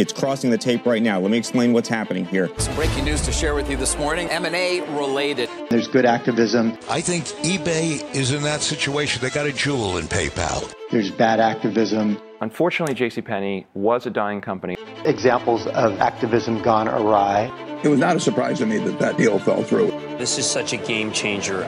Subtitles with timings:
[0.00, 1.20] It's crossing the tape right now.
[1.20, 2.48] Let me explain what's happening here.
[2.56, 4.30] Some breaking news to share with you this morning.
[4.30, 5.50] M&A related.
[5.68, 6.78] There's good activism.
[6.88, 9.20] I think eBay is in that situation.
[9.20, 10.72] They got a jewel in PayPal.
[10.90, 12.18] There's bad activism.
[12.40, 14.78] Unfortunately, JCPenney was a dying company.
[15.04, 17.52] Examples of activism gone awry.
[17.84, 19.90] It was not a surprise to me that that deal fell through.
[20.16, 21.64] This is such a game changer.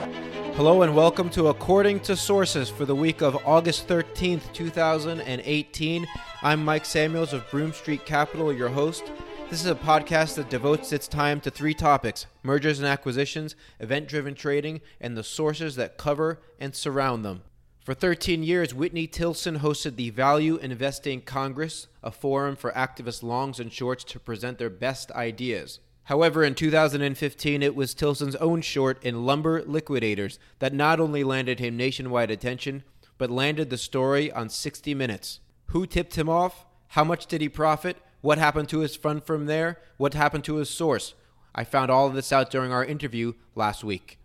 [0.55, 6.07] Hello and welcome to According to Sources for the week of August 13th, 2018.
[6.43, 9.03] I'm Mike Samuels of Broome Street Capital, your host.
[9.49, 14.07] This is a podcast that devotes its time to three topics mergers and acquisitions, event
[14.07, 17.41] driven trading, and the sources that cover and surround them.
[17.83, 23.59] For 13 years, Whitney Tilson hosted the Value Investing Congress, a forum for activist longs
[23.59, 25.79] and shorts to present their best ideas.
[26.05, 31.59] However, in 2015, it was Tilson's own short in Lumber Liquidators that not only landed
[31.59, 32.83] him nationwide attention,
[33.17, 35.39] but landed the story on 60 Minutes.
[35.67, 36.65] Who tipped him off?
[36.89, 37.97] How much did he profit?
[38.21, 39.79] What happened to his fund from there?
[39.97, 41.13] What happened to his source?
[41.55, 44.19] I found all of this out during our interview last week.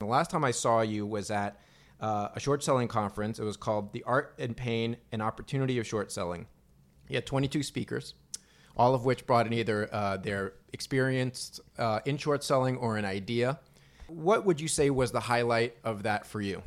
[0.00, 1.60] The last time I saw you was at
[2.00, 3.38] uh, a short selling conference.
[3.38, 6.46] It was called The Art and Pain and Opportunity of Short Selling.
[7.08, 8.14] You had 22 speakers
[8.76, 13.04] all of which brought in either uh, their experience uh, in short selling or an
[13.04, 13.58] idea.
[14.08, 16.62] What would you say was the highlight of that for you?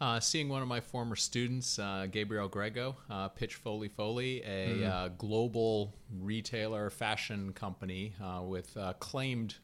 [0.00, 5.08] Uh, seeing one of my former students, uh, Gabriel Grego, uh, pitch Folli Follie, a
[5.08, 5.16] mm.
[5.16, 9.54] global retailer fashion company uh, with claimed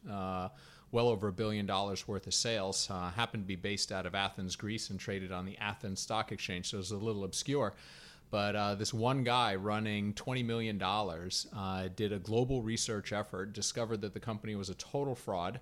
[0.91, 4.55] well over a billion dollars worth of sales, happened to be based out of Athens,
[4.55, 7.73] Greece, and traded on the Athens Stock Exchange, so it was a little obscure.
[8.31, 14.01] But uh, this one guy running $20 million uh, did a global research effort, discovered
[14.01, 15.59] that the company was a total fraud.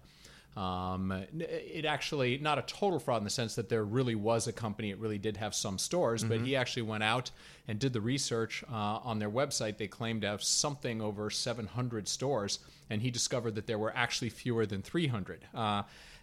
[0.58, 4.52] Um, it actually, not a total fraud in the sense that there really was a
[4.52, 6.30] company, it really did have some stores, mm-hmm.
[6.30, 7.30] but he actually went out
[7.68, 9.78] and did the research uh, on their website.
[9.78, 12.58] They claimed to have something over 700 stores,
[12.90, 15.46] and he discovered that there were actually fewer than 300.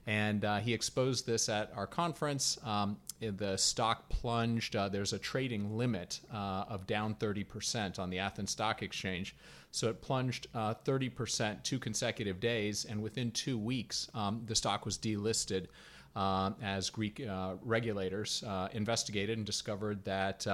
[0.07, 2.59] And uh, he exposed this at our conference.
[2.65, 4.77] Um, the stock plunged.
[4.77, 9.35] Uh, there's a trading limit uh, of down 30% on the Athens Stock Exchange.
[9.71, 14.85] So it plunged 30% uh, two consecutive days, and within two weeks, um, the stock
[14.85, 15.67] was delisted.
[16.17, 20.47] Uh, as Greek uh, regulators investigated and discovered that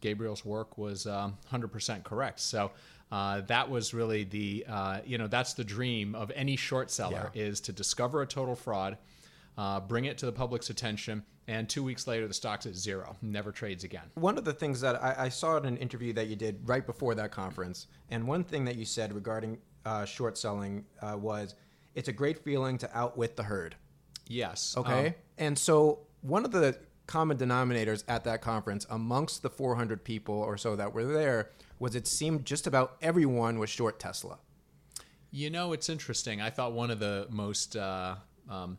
[0.00, 2.40] Gabriel's work was 100% correct.
[2.40, 2.70] So
[3.10, 7.30] uh, that was really the uh, you know that's the dream of any short seller
[7.34, 7.42] yeah.
[7.42, 8.98] is to discover a total fraud,
[9.56, 13.16] uh, bring it to the public's attention, and two weeks later the stock's at zero,
[13.22, 14.04] never trades again.
[14.14, 16.84] One of the things that I, I saw in an interview that you did right
[16.84, 21.54] before that conference, and one thing that you said regarding uh, short selling uh, was
[21.94, 23.76] it's a great feeling to outwit the herd.
[24.26, 24.74] Yes.
[24.76, 25.08] Okay.
[25.08, 26.76] Um, and so one of the
[27.06, 31.94] common denominators at that conference amongst the 400 people or so that were there was
[31.94, 34.38] it seemed just about everyone was short Tesla.
[35.30, 36.40] You know, it's interesting.
[36.40, 38.16] I thought one of the most uh,
[38.48, 38.78] um,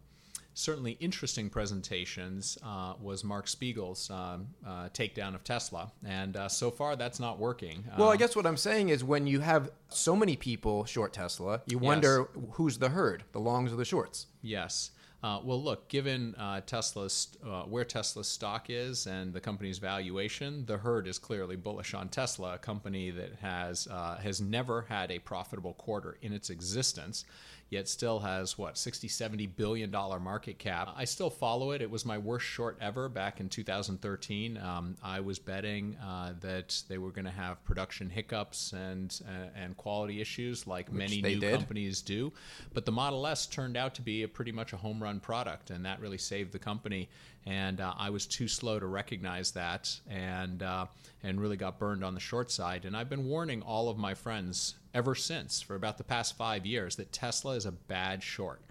[0.53, 6.72] certainly interesting presentations uh, was Mark Spiegel's um, uh, takedown of Tesla, and uh, so
[6.72, 7.83] far that's not working.
[7.97, 11.13] Well, I um, guess what I'm saying is when you have so many people short
[11.13, 12.45] Tesla, you wonder yes.
[12.53, 14.27] who's the herd, the longs or the shorts.
[14.41, 14.91] Yes.
[15.25, 20.63] Uh, well, look, given uh, Tesla's uh, where Tesla's stock is and the company's valuation,
[20.68, 25.09] the herd is clearly bullish on Tesla, a company that has uh, has never had
[25.09, 27.25] a profitable quarter in its existence
[27.69, 30.90] yet still has what 60 70 billion dollar market cap.
[30.96, 31.81] I still follow it.
[31.81, 36.81] It was my worst short ever back in 2013 um, i was betting uh, that
[36.88, 41.22] they were going to have production hiccups and uh, and quality issues like Which many
[41.22, 41.59] new did.
[41.59, 42.31] companies do.
[42.74, 45.70] But the model s turned out to be a pretty much a home run product
[45.70, 47.09] and that really saved the company
[47.46, 50.88] and uh, I was too slow to recognize that, and uh,
[51.24, 52.86] and really got burned on the short side.
[52.86, 56.66] And I've been warning all of my friends ever since for about the past five
[56.66, 58.62] years that Tesla is a bad short.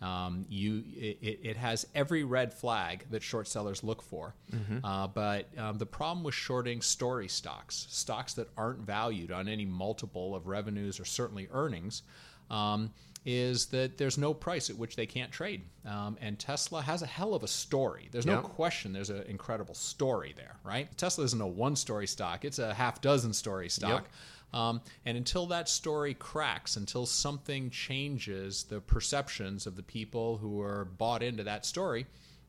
[0.00, 4.32] Um, you it, it, has every red flag that short sellers look for.
[4.52, 4.84] Mm-hmm.
[4.84, 9.64] Uh, but um, the problem with shorting story stocks, stocks that aren't valued on any
[9.64, 12.02] multiple of revenues or certainly earnings,
[12.48, 12.92] um,
[13.24, 15.62] is that there's no price at which they can't trade.
[15.84, 18.08] Um, and Tesla has a hell of a story.
[18.10, 18.42] There's no yep.
[18.44, 20.88] question there's an incredible story there, right?
[20.96, 24.04] Tesla isn't a one story stock, it's a half dozen story stock.
[24.04, 24.60] Yep.
[24.60, 30.62] Um, and until that story cracks, until something changes the perceptions of the people who
[30.62, 32.06] are bought into that story,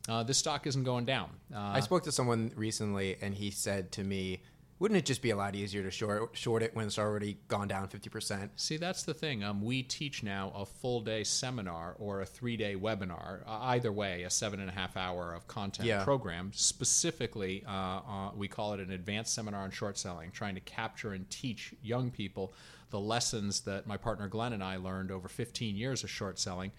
[0.07, 1.29] uh, this stock isn't going down.
[1.53, 4.41] Uh, I spoke to someone recently, and he said to me,
[4.79, 7.67] Wouldn't it just be a lot easier to short short it when it's already gone
[7.67, 8.51] down fifty percent?
[8.55, 9.43] See, that's the thing.
[9.43, 13.41] Um, we teach now a full day seminar or a three day webinar.
[13.45, 16.03] Uh, either way, a seven and a half hour of content Yeah.
[16.05, 16.51] program.
[16.53, 21.11] Specifically, uh, uh, we call it an advanced seminar on short selling, trying to capture
[21.11, 22.53] and teach young people
[22.89, 26.71] the lessons that my partner Glenn and I learned over 15 years of short selling.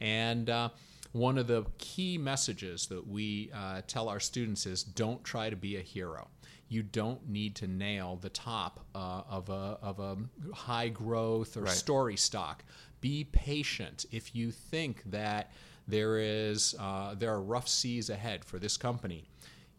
[0.00, 0.68] And uh,
[1.12, 5.56] one of the key messages that we uh, tell our students is don't try to
[5.56, 6.28] be a hero.
[6.68, 10.16] You don't need to nail the top uh, of, a, of a
[10.54, 12.64] high growth or story stock.
[13.00, 14.04] Be patient.
[14.10, 15.52] If you think that
[15.86, 19.24] there is uh, there are rough seas ahead for this company,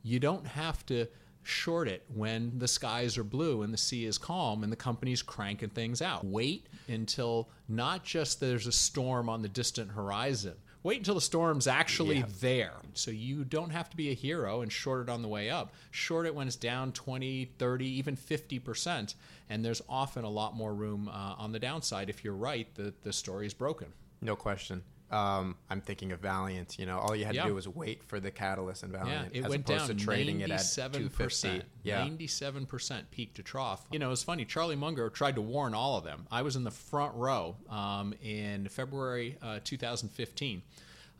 [0.01, 1.05] you don't have to
[1.43, 5.21] short it when the skies are blue and the sea is calm and the company's
[5.21, 6.25] cranking things out.
[6.25, 10.55] Wait until not just there's a storm on the distant horizon.
[10.81, 12.73] Wait until the storm's actually there.
[12.93, 15.73] So you don't have to be a hero and short it on the way up.
[15.91, 19.15] Short it when it's down 20, 30, even 50%.
[19.49, 23.03] And there's often a lot more room uh, on the downside if you're right that
[23.03, 23.87] the story is broken.
[24.21, 24.83] No question.
[25.11, 26.77] Um, I'm thinking of Valeant.
[26.77, 27.43] You know, all you had Yeah.
[27.43, 29.97] to do was wait for the catalyst in Yeah, Valeant, it as went opposed down
[29.97, 31.23] to trading it at ninety-seven 250.
[31.23, 31.63] percent.
[31.83, 33.85] Yeah, ninety-seven percent peak to trough.
[33.91, 34.45] You know, it's funny.
[34.45, 36.27] Charlie Munger tried to warn all of them.
[36.31, 40.61] I was in the front row um, in February uh, 2015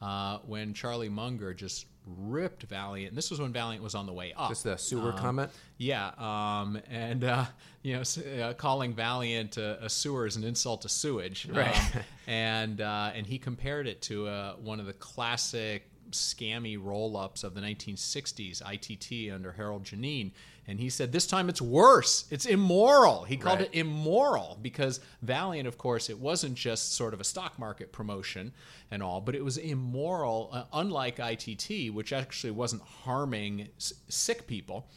[0.01, 3.09] uh, when Charlie Munger just ripped Valeant.
[3.09, 4.49] And this was when Valeant was on the way up.
[4.49, 5.51] just the sewer Um, comment.
[5.77, 7.45] Yeah, um, and uh,
[7.83, 8.03] you know,
[8.43, 11.75] uh, calling Valeant a, a sewer is an insult to sewage, Right.
[11.95, 17.43] Um, and uh, and he compared it to uh, one of the classic scammy roll-ups
[17.43, 20.31] of the 1960s, ITT under Harold Geneen,
[20.69, 22.25] and he said this time it's worse.
[22.29, 23.23] It's immoral.
[23.23, 23.69] He called Right.
[23.73, 28.53] it immoral because Valeant, of course, it wasn't just sort of a stock market promotion
[28.91, 34.45] and all, but it was immoral, uh, unlike ITT, which actually wasn't harming s- sick
[34.45, 34.87] people.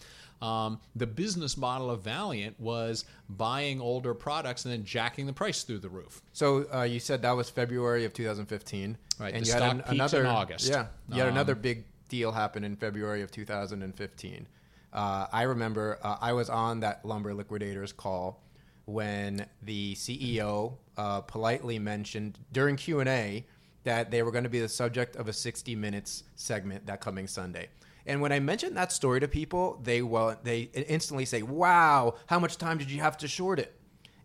[0.43, 5.63] Um, the business model of Valeant was buying older products and then jacking the price
[5.63, 6.21] through the roof.
[6.33, 9.89] So uh, you said that was February of 2015, Right, And you had an- peaked
[9.89, 10.69] in another August.
[10.69, 14.47] Yeah, you had Um, another big deal happen in February of 2015.
[14.93, 18.43] Uh, I remember uh, I was on that lumber liquidators call
[18.85, 23.47] when the CEO uh, politely mentioned during Q and A
[23.85, 27.27] that they were going to be the subject of a 60 minutes segment that coming
[27.27, 27.69] Sunday.
[28.07, 32.39] And when I mentioned that story to people, they well they instantly say, "Wow, how
[32.39, 33.75] much time did you have to short it?"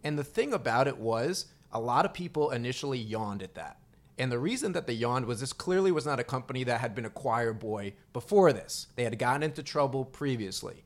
[0.04, 3.78] And the thing about it was, a lot of people initially yawned at that.
[4.18, 6.96] And the reason that they yawned was this clearly was not a company that had
[6.96, 8.88] been a choir boy before this.
[8.96, 10.84] They had gotten into trouble previously.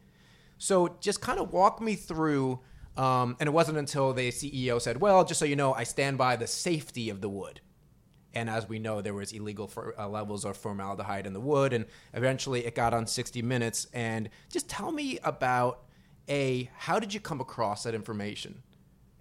[0.57, 2.59] So just kind of walk me through.
[2.97, 6.17] Um, and it wasn't until the CEO said, "Well, just so you know, I stand
[6.17, 7.61] by the safety of the wood."
[8.33, 11.73] And as we know, there was illegal for, uh, levels of formaldehyde in the wood,
[11.73, 13.87] and eventually it got on 60 Minutes.
[13.93, 15.83] And just tell me about
[16.29, 18.61] a how did you come across that information,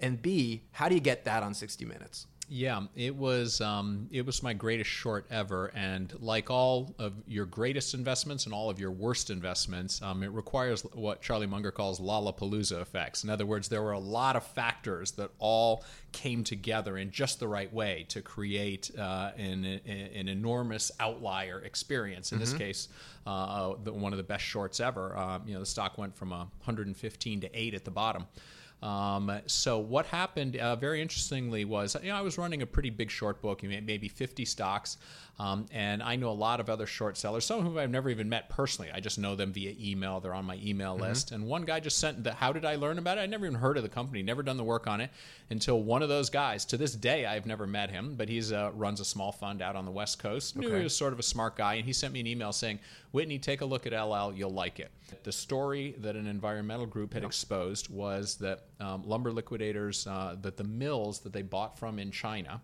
[0.01, 2.27] and b how do you get that on 60 Minutes?
[2.53, 7.47] Yeah, it was um, it was my greatest short ever, and like all of your
[7.47, 12.01] greatest investments and all of your worst investments, um, it requires what Charlie Munger calls
[12.01, 13.23] Lollapalooza effects.
[13.23, 17.39] In other words, there were a lot of factors that all came together in just
[17.39, 22.33] the right way to create uh, an, an enormous outlier experience.
[22.33, 22.89] In this case,
[23.27, 25.17] uh, the, one of the best shorts ever.
[25.17, 28.27] Um, you know, the stock went from uh, 115 to eight at the bottom.
[28.83, 32.91] Um, so what happened uh, very interestingly was you know, I was running a pretty
[32.91, 34.97] big short book, maybe 50 stocks,
[35.39, 38.11] um, and I know a lot of other short sellers, some of whom I've never
[38.11, 38.91] even met personally.
[38.93, 40.21] I just know them via email.
[40.21, 41.33] They're on my email list.
[41.33, 43.23] And one guy just sent the how did I learn about it?
[43.23, 45.11] I never even heard of the company, never done the work on it
[45.49, 46.65] until one of those guys.
[46.67, 49.77] To this day, I've never met him, but he uh, runs a small fund out
[49.77, 50.57] on the West Coast.
[50.57, 52.79] Knew he was sort of a smart guy, and he sent me an email saying,
[53.13, 54.33] "Whitney, take a look at LL.
[54.35, 54.91] You'll like it."
[55.23, 60.57] The story that an environmental group had exposed was that um, lumber liquidators, uh, that
[60.57, 62.61] the mills that they bought from in China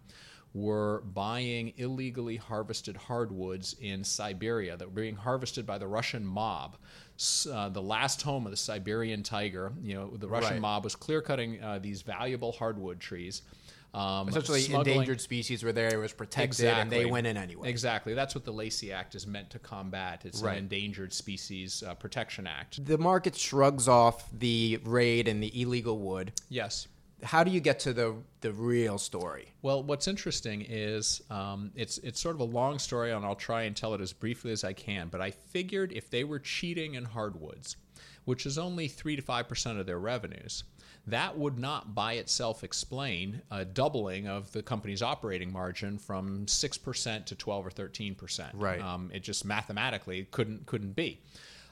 [0.54, 6.78] were buying illegally harvested hardwoods in Siberia that were being harvested by the Russian mob.
[7.50, 10.60] Uh, the last home of the Siberian tiger, you know, the Russian Right.
[10.60, 13.42] mob was clear cutting uh, these valuable hardwood trees.
[13.96, 17.70] Um, Essentially, endangered species were there; it was protected, and they went in anyway.
[17.70, 18.12] Exactly.
[18.12, 20.22] That's what the Lacey Act is meant to combat.
[20.26, 20.52] It's Right.
[20.52, 22.84] an Endangered Species uh, Protection Act.
[22.84, 26.32] The market shrugs off the raid and the illegal wood.
[26.50, 26.88] Yes.
[27.22, 29.54] How do you get to the the real story?
[29.62, 33.62] Well, what's interesting is um, it's it's sort of a long story, and I'll try
[33.62, 35.08] and tell it as briefly as I can.
[35.08, 37.76] But I figured if they were cheating in hardwoods,
[38.26, 40.64] which is only three to five percent of their revenues,
[41.06, 46.76] that would not by itself explain a doubling of the company's operating margin from six
[46.76, 48.52] percent to twelve or thirteen percent.
[48.54, 48.80] Right.
[48.80, 51.20] Um, it just mathematically couldn't couldn't be.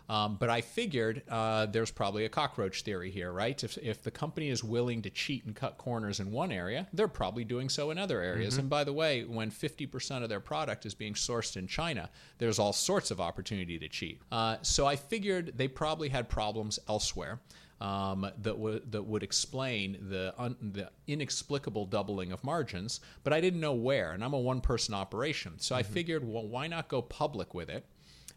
[0.08, 3.62] Um, but I figured uh, there's probably a cockroach theory here, right?
[3.64, 7.08] If, if the company is willing to cheat and cut corners in one area, they're
[7.08, 8.56] probably doing so in other areas.
[8.56, 8.58] Mhm.
[8.58, 12.58] And by the way, when 50% of their product is being sourced in China, there's
[12.58, 14.20] all sorts of opportunity to cheat.
[14.30, 17.40] Uh, so I figured they probably had problems elsewhere.
[17.80, 23.40] Um, that would that would explain the un- the inexplicable doubling of margins, but I
[23.40, 26.88] didn't know where, and I'm a one person operation, so I figured, well, why not
[26.88, 27.84] go public with it?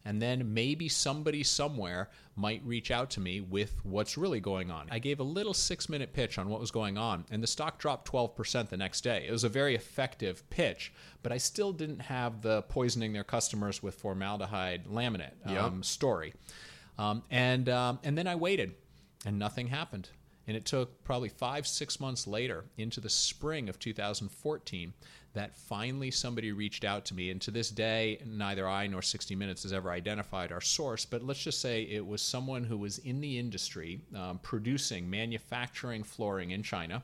[0.06, 4.88] and then maybe somebody somewhere might reach out to me with what's really going on.
[4.89, 7.77] I gave a little six minute pitch on what was going on, and the stock
[7.77, 9.25] dropped 12% the next day.
[9.27, 13.84] It was a very effective pitch, but I still didn't have the poisoning their customers
[13.84, 15.86] with formaldehyde laminate um, Yep.
[15.86, 16.34] story.
[16.98, 18.75] Um, and, um, and then I waited,
[19.25, 20.09] and nothing happened.
[20.47, 24.93] And it took probably five, six months later, into the spring of 2014,
[25.33, 27.29] that finally somebody reached out to me.
[27.31, 31.03] And to this day, neither I nor 60 Minutes has ever identified our source.
[31.05, 36.03] But let's just say it was someone who was in the industry um, producing, manufacturing
[36.03, 37.03] flooring in China.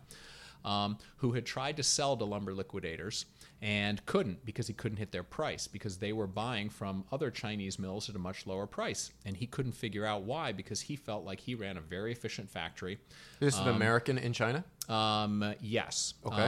[0.66, 3.26] Um, who had tried to sell to lumber liquidators
[3.62, 7.78] and couldn't because he couldn't hit their price because they were buying from other Chinese
[7.78, 9.12] mills at a much lower price.
[9.26, 12.50] And he couldn't figure out why because he felt like he ran a very efficient
[12.50, 12.98] factory.
[13.40, 14.64] This is an Um, American in China?
[14.88, 16.14] Um, yes.
[16.26, 16.44] Okay.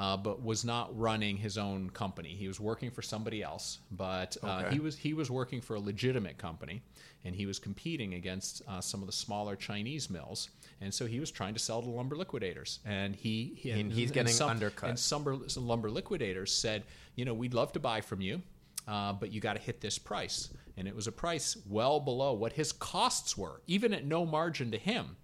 [0.00, 2.30] Uh, but was not running his own company.
[2.30, 4.74] He was working for somebody else, but uh, Okay.
[4.74, 6.80] he was he was working for a legitimate company,
[7.24, 10.48] and he was competing against uh, some of the smaller Chinese mills.
[10.80, 14.10] And so he was trying to sell to lumber liquidators, and he, he And he's
[14.10, 14.88] getting undercut.
[14.88, 16.84] And some some lumber liquidators said,
[17.16, 18.40] you know, we'd love to buy from you,
[18.88, 20.48] uh, but you got to hit this price.
[20.78, 24.70] And it was a price well below what his costs were, even at no margin
[24.70, 25.16] to him.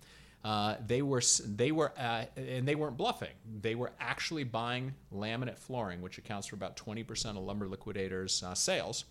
[0.45, 3.35] Uh, they were they were uh, and they weren't bluffing.
[3.63, 8.55] They were actually buying laminate flooring, which accounts for about 20% of lumber liquidators' uh,
[8.55, 9.05] sales.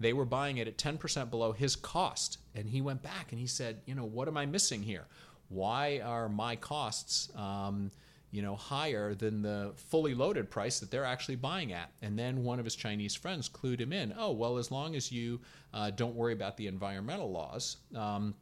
[0.00, 3.48] They were buying it at 10% below his cost, and he went back and he
[3.48, 5.06] said, you know, what am I missing here?
[5.48, 7.30] Why are my costs?
[7.34, 7.90] Um,
[8.30, 11.90] you know, higher than the fully loaded price that they're actually buying at.
[12.02, 14.14] And then one of his Chinese friends clued him in.
[14.18, 15.40] Oh, well, as long as you
[15.72, 18.34] uh, don't worry about the environmental laws, um,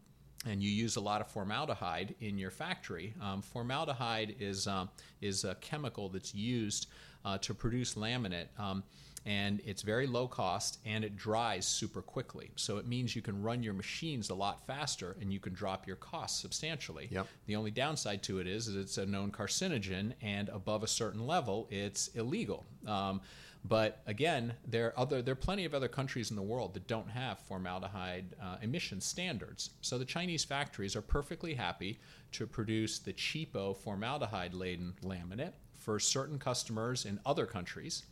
[0.45, 3.15] and you use a lot of formaldehyde in your factory.
[3.21, 4.91] Um, formaldehyde is um,
[5.21, 6.89] is a chemical that's used
[7.25, 8.49] uh, to produce laminate.
[8.59, 8.85] Um,
[9.27, 12.53] and it's very low cost and it dries super quickly.
[12.55, 15.85] So it means you can run your machines a lot faster and you can drop
[15.85, 17.09] your costs substantially.
[17.11, 17.27] Yep.
[17.47, 21.27] The only downside to it is, is it's a known carcinogen, and above a certain
[21.27, 22.65] level, it's illegal.
[22.87, 23.21] Um,
[23.69, 26.87] but again, there are other there are plenty of other countries in the world that
[26.87, 29.71] don't have formaldehyde uh, emission standards.
[29.81, 31.99] So the Chinese factories are perfectly happy
[32.33, 38.05] to produce the cheapo formaldehyde laden laminate for certain customers in other countries.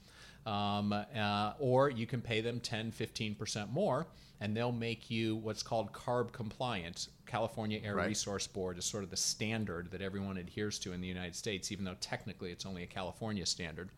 [0.46, 4.06] Um, uh, or you can pay them 10, 15% more,
[4.42, 7.08] and they'll make you what's called carb compliant.
[7.26, 8.08] California Air Right.
[8.08, 11.72] Resource Board is sort of the standard that everyone adheres to in the United States,
[11.72, 13.88] even though technically it's only a California standard.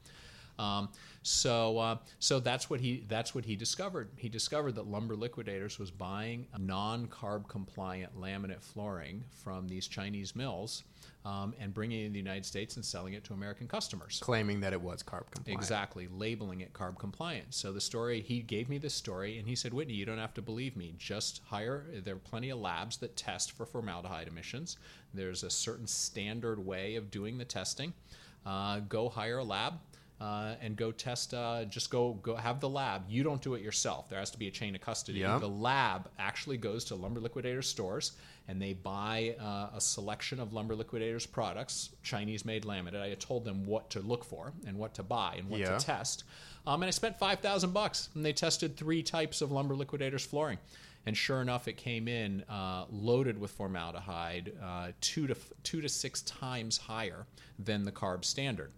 [0.58, 0.88] Um,
[1.22, 4.10] so, uh, so that's what he that's what he discovered.
[4.16, 10.84] He discovered that Lumber Liquidators was buying non-carb compliant laminate flooring from these Chinese mills
[11.26, 14.20] um, and bringing it in the United States and selling it to American customers.
[14.22, 15.60] Claiming that it was carb compliant.
[15.60, 17.52] Exactly, labeling it carb compliant.
[17.52, 20.34] So the story, he gave me this story and he said, Whitney, you don't have
[20.34, 20.94] to believe me.
[20.98, 24.76] Just hire, there are plenty of labs that test for formaldehyde emissions.
[25.12, 27.92] There's a certain standard way of doing the testing.
[28.44, 29.74] Uh, go hire a lab.
[30.18, 31.34] Uh, and go test.
[31.34, 33.02] Uh, just go go have the lab.
[33.06, 34.08] You don't do it yourself.
[34.08, 35.20] There has to be a chain of custody.
[35.38, 38.12] The lab actually goes to lumber liquidator stores
[38.48, 43.02] and they buy uh, a selection of lumber liquidators products, Chinese made laminate.
[43.02, 45.76] I told them what to look for and what to buy and what Yeah.
[45.76, 46.24] to test.
[46.66, 50.24] Um, and I spent five thousand bucks, and they tested three types of lumber liquidators
[50.24, 50.58] flooring.
[51.04, 55.88] And sure enough, it came in uh, loaded with formaldehyde, uh, two to two to
[55.88, 57.26] six times higher
[57.58, 58.72] than the carb standard.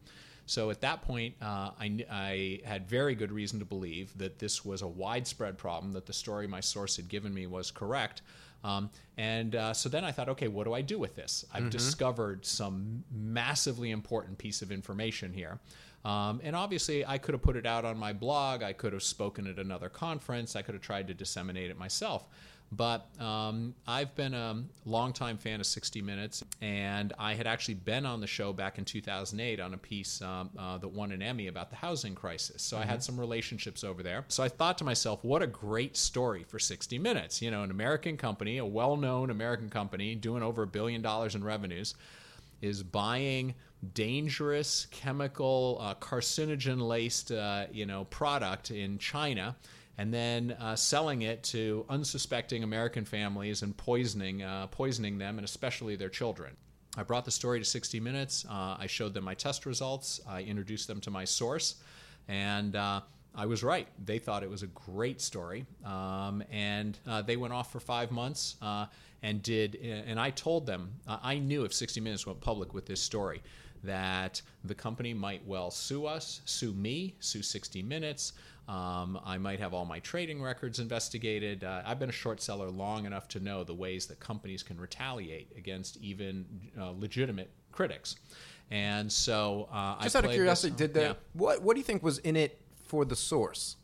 [0.48, 4.64] So at that point, uh, I, I had very good reason to believe that this
[4.64, 8.22] was a widespread problem, that the story my source had given me was correct.
[8.64, 8.88] Um,
[9.18, 11.44] and uh, so then I thought, okay, what do I do with this?
[11.52, 11.70] I've Mhm.
[11.70, 15.60] discovered some massively important piece of information here.
[16.04, 18.62] Um, and obviously, I could have put it out on my blog.
[18.62, 20.56] I could have spoken at another conference.
[20.56, 22.26] I could have tried to disseminate it myself.
[22.70, 28.04] But um, I've been a longtime fan of 60 Minutes, and I had actually been
[28.04, 31.46] on the show back in 2008 on a piece um, uh, that won an Emmy
[31.46, 32.60] about the housing crisis.
[32.62, 33.04] So I had Mhm.
[33.04, 34.26] some relationships over there.
[34.28, 37.40] So I thought to myself, what a great story for 60 Minutes.
[37.40, 41.34] You know, an American company, a well known American company, doing over a billion dollars
[41.34, 41.94] in revenues
[42.60, 43.54] is buying
[43.94, 49.54] dangerous chemical uh, carcinogen laced uh, you know product in China
[49.98, 55.44] and then uh, selling it to unsuspecting American families and poisoning uh, poisoning them and
[55.44, 56.56] especially their children.
[56.96, 58.46] I brought the story to 60 Minutes.
[58.48, 60.20] Uh, I showed them my test results.
[60.26, 61.76] I introduced them to my source,
[62.28, 63.02] and uh,
[63.34, 63.86] I was right.
[64.04, 68.10] They thought it was a great story, um, and uh, they went off for five
[68.10, 68.86] months uh,
[69.22, 69.76] and did.
[69.76, 73.42] And I told them I knew if 60 Minutes went public with this story
[73.84, 78.32] that the company might well sue us, sue me, sue 60 Minutes.
[78.68, 81.64] Um, I might have all my trading records investigated.
[81.64, 84.78] Uh, I've been a short seller long enough to know the ways that companies can
[84.78, 86.44] retaliate against even
[86.78, 88.16] uh, legitimate critics.
[88.70, 91.80] And so, uh, just I out of curiosity, this, did the yeah, what what do
[91.80, 93.76] you think was in it for the source?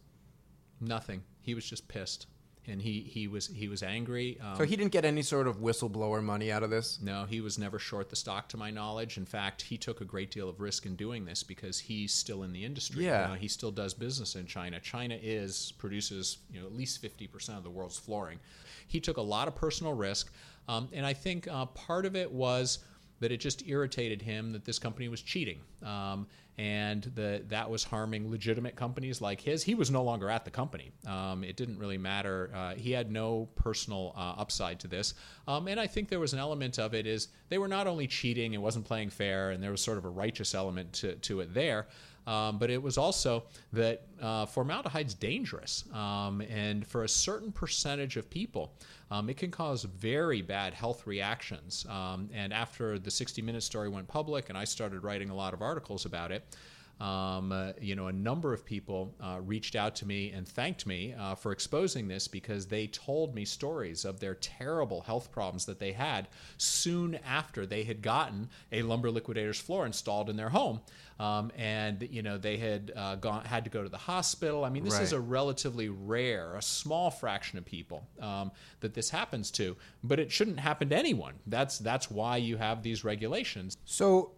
[0.80, 1.22] nothing.
[1.40, 2.26] He was just pissed,
[2.66, 4.38] and he he was he was angry.
[4.40, 6.98] Um, So he didn't get any sort of whistleblower money out of this.
[7.00, 9.16] No, he was never short the stock, to my knowledge.
[9.16, 12.42] In fact, he took a great deal of risk in doing this because he's still
[12.42, 13.04] in the industry.
[13.04, 13.22] Yeah.
[13.22, 14.80] You know, he still does business in China.
[14.80, 18.38] China is produces you know at least fifty percent of the world's flooring.
[18.86, 20.32] He took a lot of personal risk,
[20.68, 22.78] um, and I think uh, part of it was
[23.20, 25.60] that it just irritated him that this company was cheating.
[25.82, 29.64] Um, and that that was harming legitimate companies like his.
[29.64, 30.92] He was no longer at the company.
[31.06, 32.50] Um, it didn't really matter.
[32.54, 35.14] Uh, he had no personal uh, upside to this.
[35.48, 38.06] Um, and I think there was an element of it is they were not only
[38.06, 41.40] cheating and wasn't playing fair, and there was sort of a righteous element to, to
[41.40, 41.88] it there.
[42.26, 48.16] Um, but it was also that uh, formaldehyde's dangerous, um, and for a certain percentage
[48.16, 48.72] of people,
[49.10, 51.86] um, it can cause very bad health reactions.
[51.88, 55.52] Um, and after the 60 Minute story went public, and I started writing a lot
[55.52, 56.56] of articles about it,
[57.00, 60.86] um, uh, you know, a number of people uh, reached out to me and thanked
[60.86, 65.66] me uh, for exposing this because they told me stories of their terrible health problems
[65.66, 70.50] that they had soon after they had gotten a lumber liquidator's floor installed in their
[70.50, 70.80] home,
[71.18, 74.64] um, and you know they had uh, gone had to go to the hospital.
[74.64, 79.10] I mean, this is a relatively rare, a small fraction of people um, that this
[79.10, 81.34] happens to, but it shouldn't happen to anyone.
[81.46, 83.76] That's that's why you have these regulations.
[83.84, 84.32] So,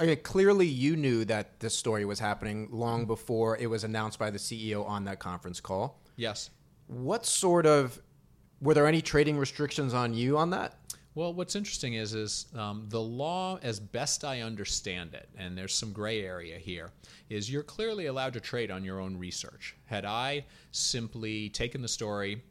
[0.00, 4.30] okay, clearly you knew that this story was happening long before it was announced by
[4.30, 6.00] the CEO on that conference call.
[6.16, 6.50] Yes.
[6.86, 8.00] What sort of
[8.60, 10.76] were there any trading restrictions on you on that?
[11.14, 15.74] Well, what's interesting is is um, the law, as best I understand it, and there's
[15.74, 16.90] some gray area here,
[17.28, 19.76] is you're clearly allowed to trade on your own research.
[19.86, 22.42] Had I simply taken the story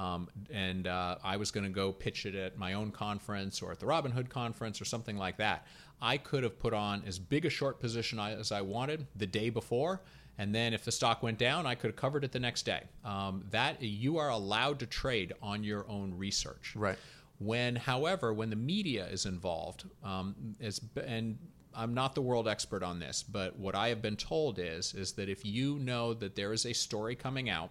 [0.00, 3.70] um, and uh, I was going to go pitch it at my own conference or
[3.70, 5.66] at the Robin Hood conference or something like that,
[6.02, 9.50] I could have put on as big a short position as I wanted the day
[9.50, 10.00] before.
[10.38, 12.84] And then if the stock went down, I could have covered it the next day.
[13.04, 16.72] Um, that you are allowed to trade on your own research.
[16.74, 16.96] Right.
[17.38, 21.38] When, however, when the media is involved, um, is, and
[21.74, 25.12] I'm not the world expert on this, but what I have been told is is
[25.12, 27.70] that if you know that there is a story coming out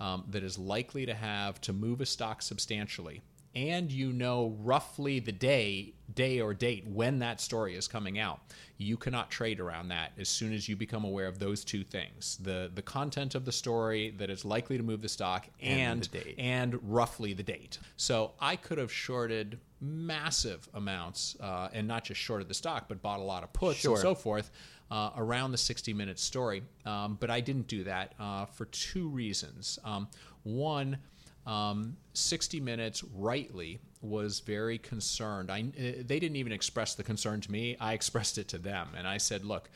[0.00, 3.22] um, that is likely to have to move a stock substantially,
[3.54, 8.40] and you know roughly the day, day or date when that story is coming out,
[8.78, 12.38] you cannot trade around that as soon as you become aware of those two things:
[12.42, 16.02] the the content of the story that is likely to move the stock, And and
[16.04, 16.34] the date.
[16.38, 17.78] and roughly the date.
[17.96, 23.02] So I could have shorted massive amounts, uh, and not just shorted the stock, but
[23.02, 23.92] bought a lot of puts Sure.
[23.94, 24.50] and so forth
[24.90, 26.62] uh, around the 60 minute story.
[26.86, 29.78] Um, but I didn't do that uh, for two reasons.
[29.84, 30.08] Um,
[30.44, 30.98] one,
[31.46, 35.50] um, 60 Minutes rightly was very concerned.
[35.50, 37.76] I, uh, they didn't even express the concern to me.
[37.80, 38.88] I expressed it to them.
[38.96, 39.70] And I said, look,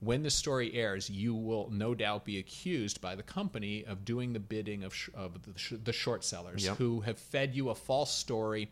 [0.00, 4.32] when the story airs, you will no doubt be accused by the company of doing
[4.32, 6.76] the bidding of, sh- of the, sh- the short sellers Yep.
[6.76, 8.70] who have fed you a false story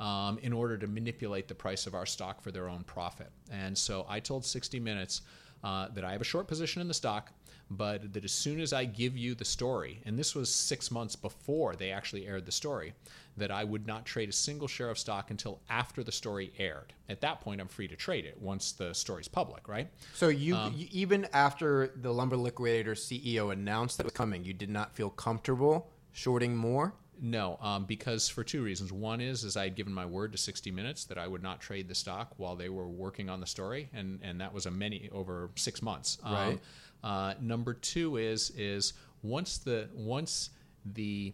[0.00, 3.30] um, in order to manipulate the price of our stock for their own profit.
[3.50, 5.22] And so I told 60 Minutes
[5.64, 7.32] uh, that I have a short position in the stock,
[7.70, 11.16] but that as soon as I give you the story, and this was six months
[11.16, 12.94] before they actually aired the story,
[13.36, 16.92] that I would not trade a single share of stock until after the story aired.
[17.08, 19.88] At that point, I'm free to trade it once the story's public, right?
[20.14, 24.44] So you, Um, you even after the lumber liquidator CEO announced that it was coming,
[24.44, 26.94] you did not feel comfortable shorting more.
[27.20, 28.92] No, um, because for two reasons.
[28.92, 31.60] One is, is I had given my word to 60 Minutes that I would not
[31.60, 34.70] trade the stock while they were working on the story, and, and that was a
[34.70, 36.18] many over six months.
[36.22, 36.60] Um, Right.
[37.02, 40.50] Uh, number two is is once the once
[40.84, 41.32] the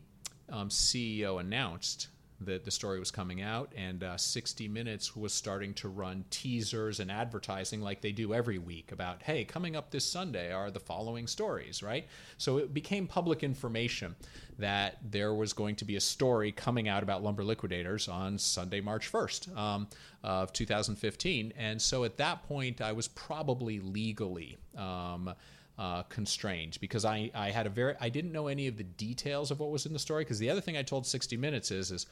[0.48, 2.08] um, CEO announced
[2.46, 7.00] that the story was coming out, and uh, 60 Minutes was starting to run teasers
[7.00, 10.80] and advertising like they do every week about, hey, coming up this Sunday are the
[10.80, 12.06] following stories, right?
[12.38, 14.16] So it became public information
[14.58, 18.80] that there was going to be a story coming out about lumber liquidators on Sunday,
[18.80, 19.88] March 1st um,
[20.22, 21.52] of 2015.
[21.56, 24.58] And so at that point, I was probably legally.
[24.76, 25.34] Um,
[25.82, 29.50] uh, constrained because I, I had a very I didn't know any of the details
[29.50, 31.90] of what was in the story because the other thing I told 60 Minutes is
[31.90, 32.06] is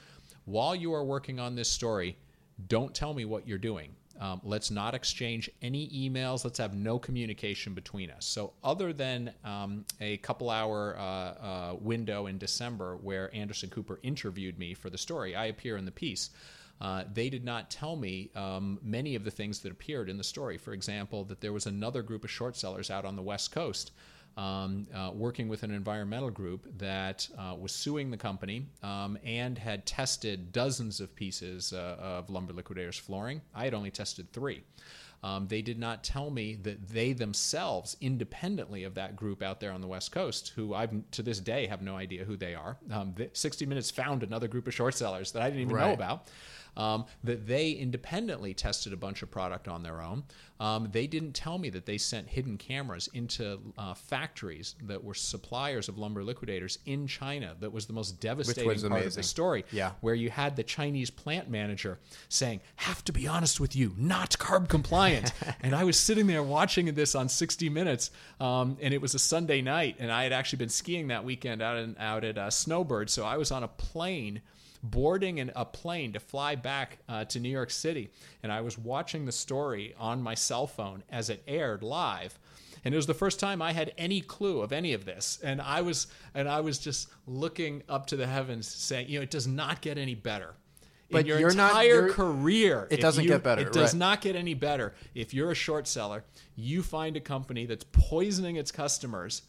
[0.44, 2.16] while you are working on this story,
[2.66, 3.94] don't tell me what you're doing.
[4.18, 6.44] Um, let's not exchange any emails.
[6.44, 8.26] Let's have no communication between us.
[8.26, 14.00] So, other than um, a couple hour uh, uh, window in December where Anderson Cooper
[14.02, 16.30] interviewed me for the story, I appear in the piece.
[16.81, 20.25] Uh, they did not tell me um, many of the things that appeared in the
[20.25, 20.57] story.
[20.57, 23.93] For example, that there was another group of short sellers out on the West Coast
[24.37, 29.59] um, uh, working with an environmental group that uh, was suing the company um, and
[29.59, 33.43] had tested dozens of pieces uh, of Lumber Liquidators flooring.
[33.55, 34.62] I had only tested three.
[35.23, 39.73] Um, they did not tell me that they themselves, independently of that group out there
[39.73, 42.79] on the West Coast, who I to this day have no idea who they are.
[42.90, 45.88] Um, 60 Minutes found another group of short sellers that I didn't even right.
[45.88, 46.29] know about
[46.76, 50.24] um, that they independently tested a bunch of product on their own.
[50.61, 55.14] Um, they didn't tell me that they sent hidden cameras into uh, factories that were
[55.14, 57.56] suppliers of lumber liquidators in China.
[57.61, 59.06] That was the most devastating part amazing.
[59.06, 59.64] of the story.
[59.72, 59.92] Yeah.
[60.02, 64.33] Where you had the Chinese plant manager saying, "Have to be honest with you, not
[64.33, 69.00] carb compliant." and I was sitting there watching this on 60 Minutes, um, and it
[69.00, 72.24] was a Sunday night, and I had actually been skiing that weekend out in, out
[72.24, 74.42] at uh, Snowbird, so I was on a plane
[74.83, 78.11] boarding an, a plane to fly back uh, to New York City.
[78.43, 82.38] And I was watching the story on my cell phone as it aired live.
[82.85, 85.38] And it was the first time I had any clue of any of this.
[85.43, 89.23] And I was and I was just looking up to the heavens saying, you know,
[89.23, 90.55] it does not get any better.
[91.11, 93.62] But in your you're entire not, career, it doesn't you, get better.
[93.62, 93.99] It does right.
[93.99, 94.95] not get any better.
[95.14, 99.43] If you're a short seller, you find a company that's poisoning its customers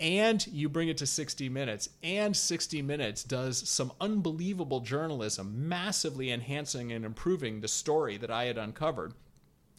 [0.00, 6.30] and you bring it to 60 Minutes, and 60 Minutes does some unbelievable journalism, massively
[6.30, 9.12] enhancing and improving the story that I had uncovered,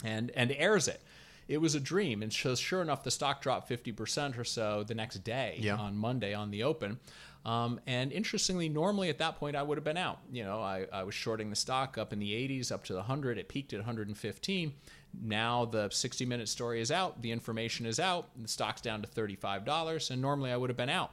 [0.03, 1.01] and and airs it.
[1.47, 4.95] It was a dream, and so sure enough, the stock dropped 50% or so the
[4.95, 5.75] next day yeah.
[5.75, 6.99] on Monday on the open.
[7.43, 10.19] Um, and interestingly, normally at that point I would have been out.
[10.31, 12.99] You know, I, I was shorting the stock up in the 80s, up to the
[12.99, 13.37] 100.
[13.37, 14.73] It peaked at 115
[15.19, 19.07] now the 60 minute story is out, the information is out, the stock's down to
[19.07, 21.11] $35, and normally I would have been out.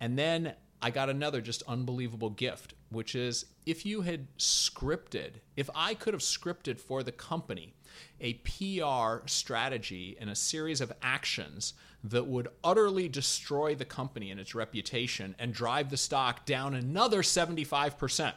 [0.00, 5.70] And then I got another just unbelievable gift, which is if you had scripted, if
[5.74, 7.74] I could have scripted for the company
[8.20, 14.40] a PR strategy and a series of actions that would utterly destroy the company and
[14.40, 18.32] its reputation and drive the stock down another 75%.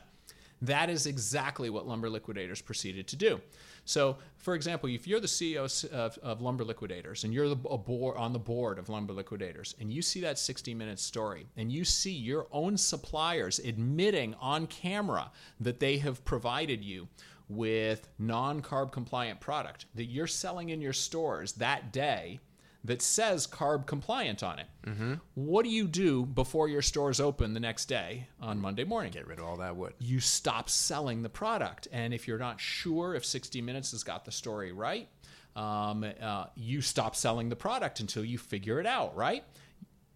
[0.62, 3.41] That is exactly what Lumber Liquidators proceeded to do.
[3.84, 8.17] So, for example, if you're the CEO of, of Lumber Liquidators and you're the, board,
[8.17, 11.86] on the board of Lumber Liquidators and you see that 60 minute story and you
[11.86, 17.08] see your own suppliers admitting on camera that they have provided you
[17.47, 22.39] with non carb compliant product that you're selling in your stores that day
[22.86, 24.67] that says carb compliant on it.
[24.86, 25.13] Mm-hmm.
[25.34, 29.12] What do you do before your stores open the next day on Monday morning?
[29.12, 29.93] Get rid of all that wood.
[30.00, 31.88] You stop selling the product.
[31.91, 35.08] And if you're not sure if 60 Minutes has got the story right,
[35.56, 39.43] um, uh, you stop selling the product until you figure it out, right?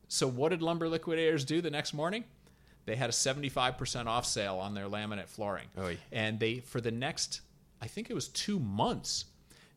[0.07, 2.23] So, what did Lumber Liquidators do the next morning?
[2.85, 5.67] They had a 75% off sale on their laminate flooring.
[5.77, 5.97] Oy.
[6.11, 7.41] And they, for the next,
[7.81, 9.25] I think it was two months,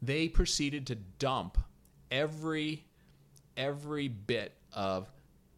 [0.01, 1.59] they proceeded to dump
[2.13, 2.85] every
[3.57, 5.11] every bit of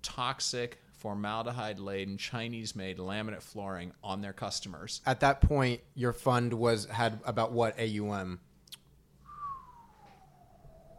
[0.03, 5.03] toxic formaldehyde laden Chinese made laminate flooring on their customers.
[5.05, 8.41] At that point, your fund was had about what AUM?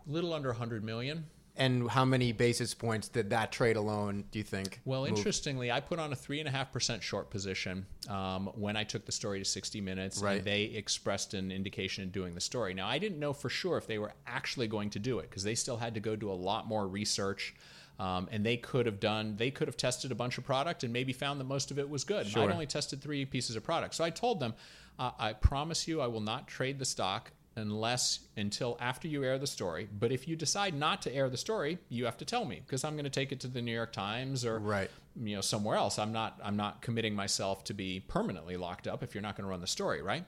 [0.06, 1.26] Little under 100 million.
[1.58, 4.82] And how many basis points did that trade alone, do you think?
[4.84, 5.18] Well, move?
[5.18, 9.46] interestingly, I put on a 3.5% short position um, when I took the story to
[9.46, 10.22] 60 Minutes.
[10.22, 10.38] Right.
[10.38, 12.74] And they expressed an indication in doing the story.
[12.74, 15.44] Now, I didn't know for sure if they were actually going to do it because
[15.44, 17.56] they still had to go do a lot more research.
[17.98, 20.91] Um, and they could have done, they could have tested a bunch of product and
[20.91, 22.28] maybe found that most of it was good.
[22.28, 22.44] Sure.
[22.44, 23.96] I'd only tested three pieces of product.
[23.96, 24.54] So I told them,
[25.00, 29.38] uh, I promise you I will not trade the stock unless until after you air
[29.38, 29.88] the story.
[30.00, 32.84] But if you decide not to air the story, you have to tell me because
[32.84, 34.89] I'm going to take it to the New York Times or right.
[35.15, 35.98] you know somewhere else.
[35.98, 39.46] I'm not I'm not committing myself to be permanently locked up if you're not going
[39.46, 40.26] to run the story, right?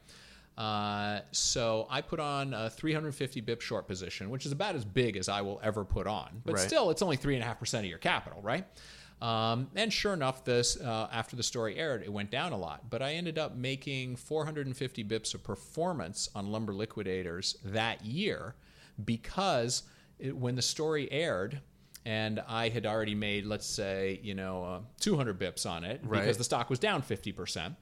[0.57, 5.15] Uh, so I put on a 350 bip short position, which is about as big
[5.15, 6.41] as I will ever put on.
[6.45, 6.67] But right.
[6.67, 8.65] still, it's only three and a half percent of your capital, right?
[9.21, 12.89] Um, and sure enough, this uh, after the story aired, it went down a lot.
[12.89, 18.55] But I ended up making 450 bips of performance on Lumber Liquidators that year
[19.03, 19.83] because
[20.19, 21.61] it, when the story aired,
[22.05, 26.21] and I had already made, let's say, you know, uh, 200 bips on it right.
[26.21, 27.75] because the stock was down 50 percent.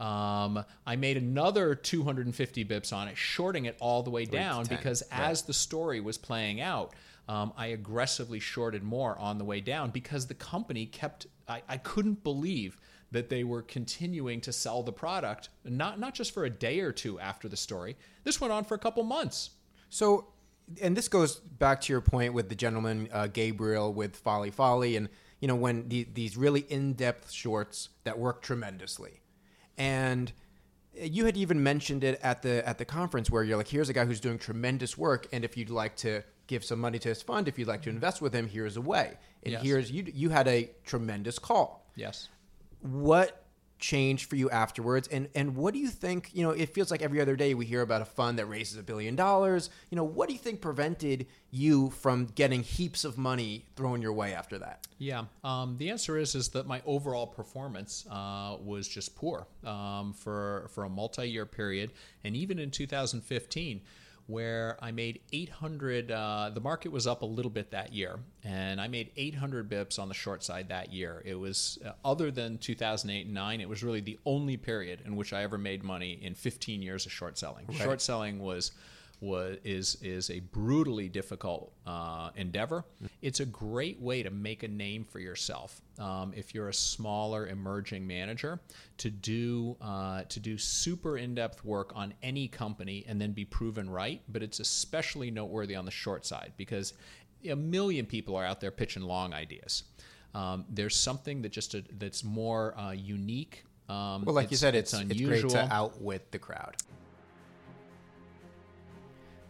[0.00, 4.76] Um, I made another 250 bips on it, shorting it all the way down 10,
[4.76, 5.20] because right.
[5.20, 6.94] as the story was playing out,
[7.28, 11.26] um, I aggressively shorted more on the way down because the company kept.
[11.48, 12.76] I, I couldn't believe
[13.12, 16.92] that they were continuing to sell the product, not not just for a day or
[16.92, 17.96] two after the story.
[18.24, 19.50] This went on for a couple months.
[19.88, 20.28] So,
[20.80, 24.96] and this goes back to your point with the gentleman uh, Gabriel with Folli Follie,
[24.96, 25.08] and
[25.40, 29.20] you know when the, these really in-depth shorts that work tremendously,
[29.76, 30.32] and
[30.94, 33.92] you had even mentioned it at the at the conference where you're like, here's a
[33.92, 37.22] guy who's doing tremendous work, and if you'd like to give some money to his
[37.22, 37.96] fund, if you'd like to mm-hmm.
[37.96, 39.16] invest with him, here's a way.
[39.44, 39.62] And Yes.
[39.62, 41.86] here's you you had a tremendous call.
[41.94, 42.28] Yes.
[42.80, 43.44] What
[43.80, 45.08] changed for you afterwards?
[45.08, 47.66] And and what do you think you know it feels like every other day we
[47.66, 49.70] hear about a fund that raises a billion dollars.
[49.90, 54.12] You know what do you think prevented you from getting heaps of money thrown your
[54.12, 54.86] way after that?
[54.98, 60.12] Yeah, um, the answer is is that my overall performance uh, was just poor um,
[60.12, 63.80] for for a multi-year period, and even in 2015,
[64.30, 66.10] where I made 800.
[66.10, 69.98] Uh, the market was up a little bit that year, and I made 800 bips
[69.98, 71.22] on the short side that year.
[71.24, 75.16] It was uh, other than 2008 and nine, it was really the only period in
[75.16, 77.66] which I ever made money in 15 years of short selling.
[77.72, 78.72] Short selling was
[79.20, 82.84] was is is a brutally difficult uh, endeavor.
[83.22, 87.46] It's a great way to make a name for yourself um, if you're a smaller
[87.46, 88.60] emerging manager
[88.98, 93.90] to do uh, to do super in-depth work on any company and then be proven
[93.90, 94.22] right.
[94.28, 96.94] But it's especially noteworthy on the short side because
[97.48, 99.84] a million people are out there pitching long ideas.
[100.34, 103.64] Um, there's something that just uh that's more uh, unique.
[103.88, 105.50] Um, well like you said it's, it's, great unusual.
[105.50, 106.76] to outwit the crowd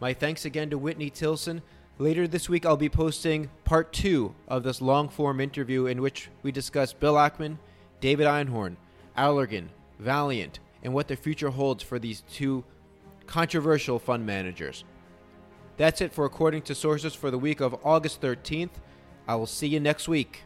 [0.01, 1.61] My thanks again to Whitney Tilson.
[1.99, 6.29] Later this week, I'll be posting part two of this long form interview in which
[6.41, 7.59] we discuss Bill Ackman,
[7.99, 8.77] David Einhorn,
[9.15, 9.67] Allergan,
[9.99, 12.63] Valeant, and what the future holds for these two
[13.27, 14.85] controversial fund managers.
[15.77, 18.71] That's it for According to Sources for the week of August 13th.
[19.27, 20.41] I will see you next week.